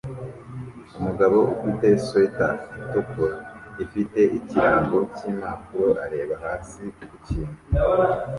[0.99, 3.35] Umugabo ufite swater itukura
[3.83, 7.59] ifite ikirango cyimpapuro areba hasi kukintu